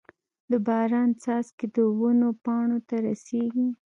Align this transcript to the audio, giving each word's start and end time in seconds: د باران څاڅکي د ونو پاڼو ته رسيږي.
د 0.49 0.51
باران 0.67 1.09
څاڅکي 1.21 1.65
د 1.75 1.77
ونو 1.99 2.29
پاڼو 2.43 2.79
ته 2.87 2.95
رسيږي. 3.07 3.67